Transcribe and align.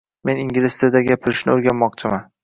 Men 0.27 0.39
ingliz 0.43 0.77
tilida 0.79 1.01
gapirishni 1.09 1.53
o'rganmoqchiman. 1.57 2.25